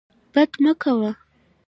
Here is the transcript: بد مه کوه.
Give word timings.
بد 0.33 0.51
مه 0.63 0.73
کوه. 0.81 1.11